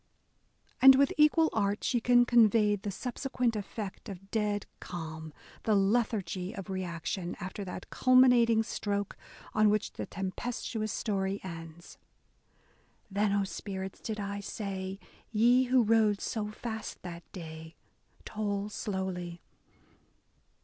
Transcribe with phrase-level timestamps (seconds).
[0.81, 5.31] And with equal art she can convey the subse quent effect of dead calm,—
[5.65, 9.15] the lethargy of reaction after that culminating stroke
[9.53, 11.99] on which the tempestuous story ends:
[13.11, 14.97] Then, O spirits, did I say,
[15.29, 17.75] ye who rode so fast that day,—
[18.25, 19.39] Toll slowly.